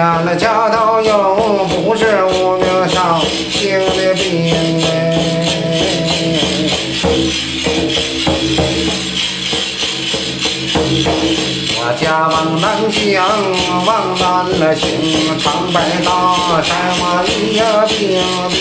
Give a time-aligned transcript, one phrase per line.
[0.00, 1.34] 家了家道又
[1.66, 4.50] 不是无名少姓的兵
[4.82, 4.88] 哎，
[11.76, 12.98] 我家往南乡
[13.84, 14.24] 往南
[14.58, 14.88] 了行，
[15.38, 16.08] 长白大
[16.62, 17.98] 山我一呀兵
[18.48, 18.58] 兵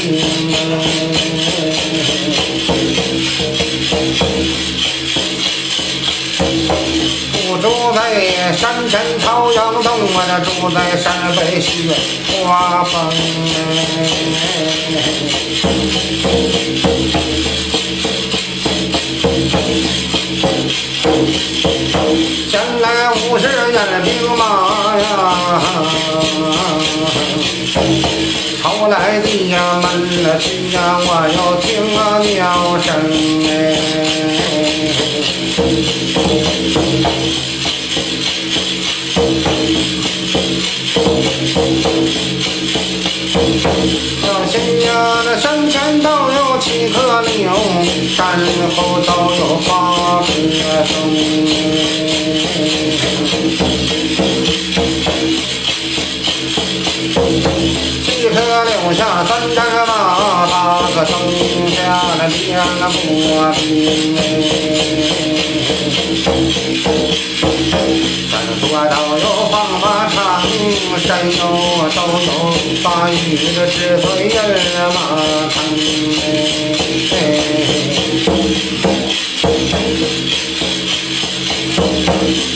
[8.11, 11.93] 在山前朝阳洞，我那住在山北雪
[12.41, 12.91] 花峰。
[22.49, 24.41] 前来五十员兵马
[24.97, 25.03] 呀，
[28.63, 29.85] 朝来的呀门
[30.23, 31.07] 了去呀，我
[31.37, 32.87] 要听啊鸟声
[33.45, 33.51] 哎
[44.21, 44.91] 小心呀，
[45.25, 47.51] 那山前都有七棵柳，
[48.15, 48.39] 山
[48.75, 49.69] 后都有八
[50.21, 50.25] 棵
[50.85, 50.91] 松。
[58.03, 59.55] 七棵柳下三只
[59.87, 59.91] 马，
[60.47, 60.53] 八
[60.95, 61.11] 个松
[61.69, 61.77] 下
[62.17, 62.81] 那两个
[63.53, 63.59] 兵
[67.39, 67.47] 山
[68.59, 70.17] 多都有方法长，
[70.99, 71.39] 山哟
[71.95, 72.27] 都有
[72.83, 73.13] 把雨
[73.55, 74.33] 的纸碎人
[74.93, 74.97] 马
[75.49, 75.55] 看。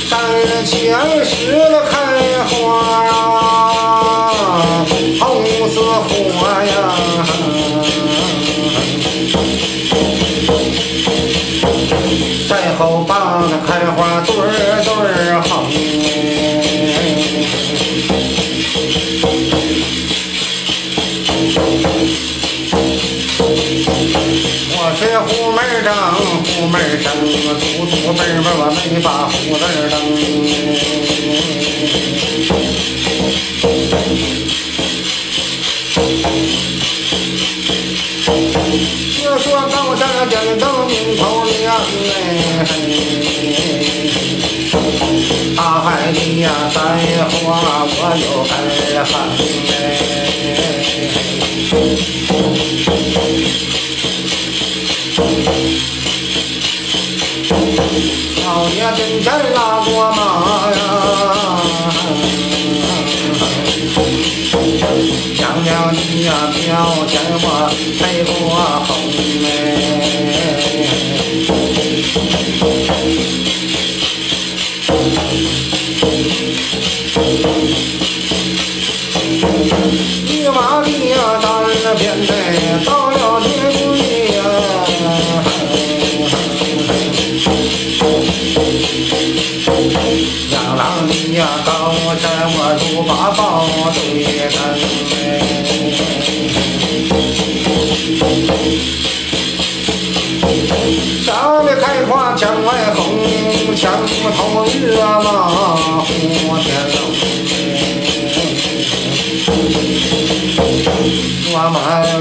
[0.09, 0.11] 山
[0.65, 0.71] 前
[1.25, 1.93] 石了开
[2.49, 3.52] 花，
[13.65, 14.31] 开花对
[14.83, 14.89] 对
[15.31, 15.51] 儿红。
[24.75, 25.89] 我是虎门张，
[26.43, 27.05] 虎门生，
[27.59, 29.93] 秃秃本本我没把胡子蹬。
[39.23, 41.53] 就说高山顶灯明头亮
[42.13, 42.15] 哎，
[45.55, 46.77] 大海里呀栽
[47.29, 47.91] 花我
[48.21, 48.51] 又开
[49.05, 49.11] 放
[49.69, 49.71] 哎，
[58.43, 60.19] 老爷跟前拉过马
[60.71, 60.79] 呀。
[65.35, 66.61] 娘娘你呀，庙
[67.07, 67.45] 前我
[67.99, 68.31] 背过
[68.85, 68.89] 红
[69.45, 69.47] 哎，
[80.27, 81.47] 一瓦里呀，单
[81.97, 82.31] 边哎，
[82.85, 83.95] 到了天里
[84.33, 84.37] 呀，
[90.49, 91.71] 两郎里呀，高
[92.19, 93.41] 山我如把宝
[93.93, 93.99] 对
[94.51, 94.57] 灯。
[102.35, 103.91] 墙外红，墙
[104.35, 105.27] 头热嘛
[106.07, 106.97] 火天龙。
[111.55, 111.75] 我们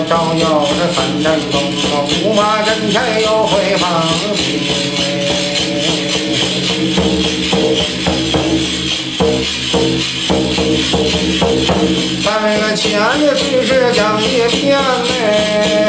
[0.09, 1.54] 照耀着三阵风，
[2.23, 3.82] 驸马阵前又会放
[12.25, 12.26] 在
[12.61, 15.81] 个前的军士讲一遍嘞。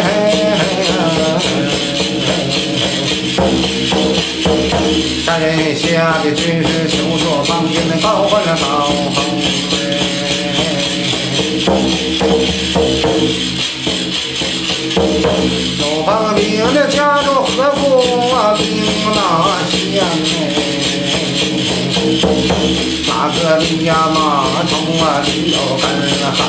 [5.25, 9.24] 山下的军士休说放箭的高欢了高峰
[15.80, 17.81] 有帮兵的夹着河夫
[18.36, 18.84] 啊兵
[19.16, 19.18] 马
[19.69, 20.04] 线
[23.07, 25.84] 那个里呀马冲啊里有跟
[26.36, 26.39] 行